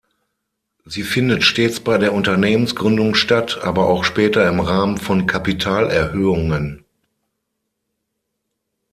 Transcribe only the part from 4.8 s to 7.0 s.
von Kapitalerhöhungen.